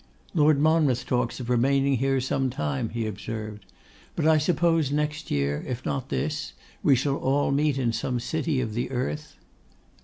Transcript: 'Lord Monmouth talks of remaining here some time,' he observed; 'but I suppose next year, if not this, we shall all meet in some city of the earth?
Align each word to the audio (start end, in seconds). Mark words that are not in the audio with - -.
'Lord 0.33 0.59
Monmouth 0.59 1.05
talks 1.05 1.39
of 1.39 1.47
remaining 1.47 1.97
here 1.97 2.19
some 2.19 2.49
time,' 2.49 2.89
he 2.89 3.05
observed; 3.05 3.67
'but 4.15 4.25
I 4.27 4.39
suppose 4.39 4.91
next 4.91 5.29
year, 5.29 5.63
if 5.67 5.85
not 5.85 6.09
this, 6.09 6.53
we 6.81 6.95
shall 6.95 7.17
all 7.17 7.51
meet 7.51 7.77
in 7.77 7.93
some 7.93 8.19
city 8.19 8.61
of 8.61 8.73
the 8.73 8.89
earth? 8.89 9.35